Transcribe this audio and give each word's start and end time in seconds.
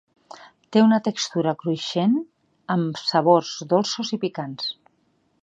Té 0.75 0.81
una 0.85 0.97
textura 1.07 1.53
cruixent 1.59 2.15
amb 2.77 3.03
sabors 3.11 3.53
dolços 3.75 4.13
i 4.19 4.21
picants. 4.27 4.73